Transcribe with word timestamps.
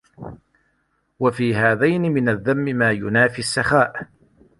وَفِي 1.19 1.55
هَذَيْنِ 1.55 2.01
مِنْ 2.01 2.29
الذَّمِّ 2.29 2.57
مَا 2.63 2.91
يُنَافِي 2.91 3.39
السَّخَاءَ 3.39 4.09